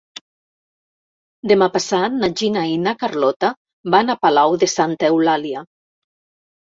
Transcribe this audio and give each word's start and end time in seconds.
Demà 1.51 1.67
passat 1.75 2.15
na 2.23 2.29
Gina 2.41 2.63
i 2.71 2.73
na 2.87 2.95
Carlota 3.03 3.53
van 3.97 4.09
a 4.15 4.19
Palau 4.25 4.57
de 4.65 4.71
Santa 4.75 5.13
Eulàlia. 5.15 5.63